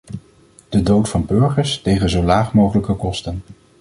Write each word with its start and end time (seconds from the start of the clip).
De 0.69 0.81
dood 0.83 1.09
van 1.09 1.25
burgers 1.25 1.81
tegen 1.81 2.09
zo 2.09 2.23
laag 2.23 2.53
mogelijke 2.53 2.95
kosten. 2.95 3.41